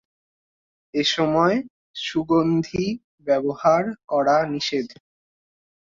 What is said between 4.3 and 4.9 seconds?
নিষেধ।